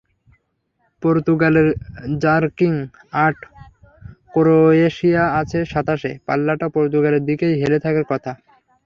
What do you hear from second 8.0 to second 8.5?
কথা।